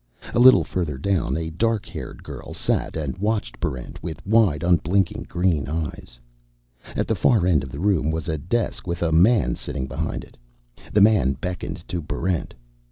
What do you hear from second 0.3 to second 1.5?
A little further down,